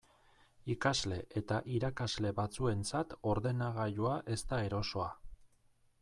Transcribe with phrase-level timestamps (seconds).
[0.75, 5.11] Ikasle eta irakasle batzuentzat ordenagailua ez da erosoa.